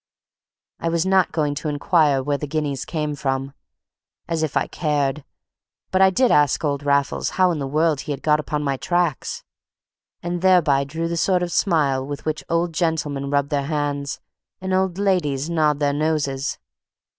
I 0.79 0.89
was 0.89 1.05
not 1.05 1.31
going 1.31 1.53
to 1.53 1.69
inquire 1.69 2.23
where 2.23 2.39
the 2.39 2.47
guineas 2.47 2.85
came 2.85 3.13
from. 3.13 3.53
As 4.27 4.41
if 4.41 4.57
I 4.57 4.65
cared! 4.65 5.23
But 5.91 6.01
I 6.01 6.09
did 6.09 6.31
ask 6.31 6.63
old 6.65 6.81
Raffles 6.81 7.29
how 7.37 7.51
in 7.51 7.59
the 7.59 7.67
world 7.67 8.01
he 8.01 8.11
had 8.11 8.23
got 8.23 8.39
upon 8.39 8.63
my 8.63 8.77
tracks; 8.77 9.43
and 10.23 10.41
thereby 10.41 10.85
drew 10.85 11.07
the 11.07 11.17
sort 11.17 11.43
of 11.43 11.51
smile 11.51 12.03
with 12.03 12.25
which 12.25 12.43
old 12.49 12.73
gentlemen 12.73 13.29
rub 13.29 13.49
their 13.49 13.65
hands, 13.67 14.19
and 14.59 14.73
old 14.73 14.97
ladies 14.97 15.51
nod 15.51 15.77
their 15.77 15.93
noses. 15.93 16.57